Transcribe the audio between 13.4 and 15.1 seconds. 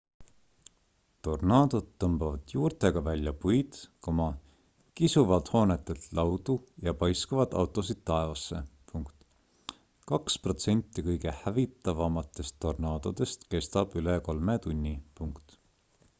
kestab üle kolme tunni